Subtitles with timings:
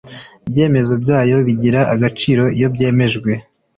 [0.47, 3.31] ibyemezo byayo bigira agaciro iyo byemejwe